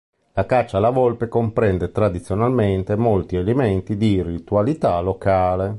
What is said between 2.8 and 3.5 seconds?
molti